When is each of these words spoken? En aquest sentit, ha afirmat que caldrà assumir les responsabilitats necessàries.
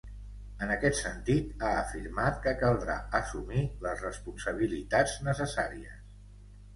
En 0.67 0.71
aquest 0.75 0.95
sentit, 0.99 1.49
ha 1.67 1.73
afirmat 1.81 2.39
que 2.45 2.53
caldrà 2.61 2.95
assumir 3.19 3.61
les 3.87 4.01
responsabilitats 4.07 5.15
necessàries. 5.29 6.01